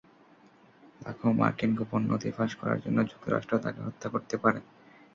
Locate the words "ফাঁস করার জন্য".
2.37-2.97